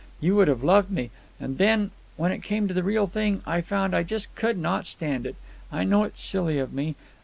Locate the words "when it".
2.17-2.41